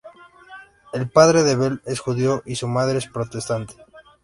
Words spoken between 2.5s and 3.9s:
su madre es protestante.